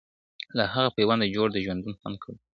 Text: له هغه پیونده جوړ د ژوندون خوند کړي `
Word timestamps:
له 0.57 0.63
هغه 0.73 0.89
پیونده 0.97 1.25
جوړ 1.35 1.47
د 1.51 1.57
ژوندون 1.65 1.93
خوند 1.99 2.17
کړي 2.23 2.37
` 2.41 2.43